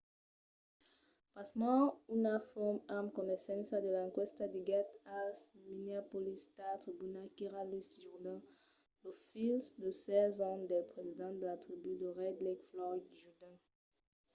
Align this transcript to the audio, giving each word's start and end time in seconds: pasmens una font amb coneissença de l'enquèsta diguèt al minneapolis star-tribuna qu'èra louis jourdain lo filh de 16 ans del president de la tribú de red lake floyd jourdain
pasmens 1.33 1.93
una 2.17 2.35
font 2.51 2.77
amb 2.97 3.07
coneissença 3.17 3.75
de 3.83 3.89
l'enquèsta 3.95 4.43
diguèt 4.55 4.89
al 5.19 5.29
minneapolis 5.69 6.39
star-tribuna 6.49 7.21
qu'èra 7.35 7.61
louis 7.71 7.87
jourdain 8.03 8.41
lo 9.03 9.11
filh 9.29 9.63
de 9.83 9.89
16 9.93 10.35
ans 10.51 10.63
del 10.71 10.85
president 10.93 11.33
de 11.37 11.45
la 11.51 11.57
tribú 11.65 11.91
de 12.01 12.09
red 12.19 12.35
lake 12.45 12.63
floyd 12.69 13.01
jourdain 13.21 13.57